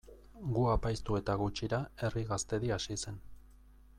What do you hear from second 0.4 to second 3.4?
Gu apaiztu eta gutxira Herri Gaztedi hasi zen.